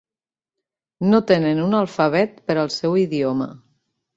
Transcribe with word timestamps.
No 1.11 1.19
tenen 1.31 1.61
un 1.65 1.77
alfabet 1.81 2.43
per 2.49 2.59
al 2.63 2.73
seu 2.79 2.99
idioma. 3.07 3.53